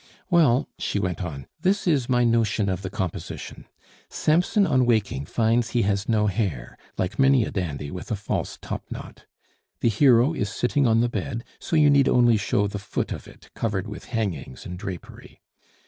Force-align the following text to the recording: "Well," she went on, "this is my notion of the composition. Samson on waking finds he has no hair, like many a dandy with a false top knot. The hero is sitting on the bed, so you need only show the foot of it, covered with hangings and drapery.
"Well," 0.31 0.67
she 0.79 0.97
went 0.97 1.21
on, 1.23 1.45
"this 1.61 1.85
is 1.85 2.09
my 2.09 2.23
notion 2.23 2.69
of 2.69 2.81
the 2.81 2.89
composition. 2.89 3.67
Samson 4.09 4.65
on 4.65 4.87
waking 4.87 5.27
finds 5.27 5.69
he 5.69 5.83
has 5.83 6.09
no 6.09 6.25
hair, 6.25 6.75
like 6.97 7.19
many 7.19 7.45
a 7.45 7.51
dandy 7.51 7.91
with 7.91 8.09
a 8.09 8.15
false 8.15 8.57
top 8.59 8.83
knot. 8.89 9.27
The 9.81 9.89
hero 9.89 10.33
is 10.33 10.49
sitting 10.49 10.87
on 10.87 11.01
the 11.01 11.07
bed, 11.07 11.43
so 11.59 11.75
you 11.75 11.91
need 11.91 12.09
only 12.09 12.37
show 12.37 12.65
the 12.65 12.79
foot 12.79 13.11
of 13.11 13.27
it, 13.27 13.51
covered 13.53 13.87
with 13.87 14.05
hangings 14.05 14.65
and 14.65 14.75
drapery. 14.75 15.39